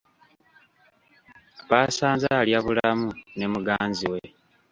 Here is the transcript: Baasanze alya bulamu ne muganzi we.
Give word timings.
Baasanze 1.69 2.27
alya 2.41 2.59
bulamu 2.65 3.07
ne 3.37 3.45
muganzi 3.53 4.05
we. 4.11 4.19